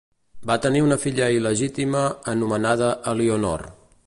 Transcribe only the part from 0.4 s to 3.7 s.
Va tenir una filla il·legítima anomenada Elionor.